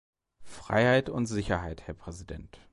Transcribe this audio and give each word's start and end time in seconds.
Freiheit 0.47 1.09
und 1.09 1.27
Sicherheit, 1.27 1.85
Herr 1.85 1.93
Präsident. 1.93 2.59